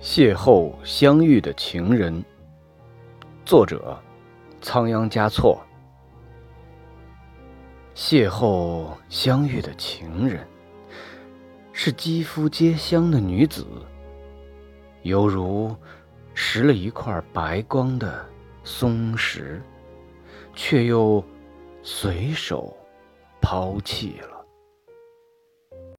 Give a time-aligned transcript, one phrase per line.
[0.00, 2.24] 邂逅相遇的情人。
[3.44, 4.00] 作者
[4.60, 5.60] 仓央嘉措。
[7.96, 10.46] 邂逅相遇的情人
[11.72, 13.66] 是肌肤皆香的女子
[15.02, 15.74] 犹如
[16.32, 18.24] 拾了一块白光的
[18.62, 19.60] 松石
[20.54, 21.22] 却又
[21.82, 22.72] 随手
[23.40, 24.37] 抛弃了。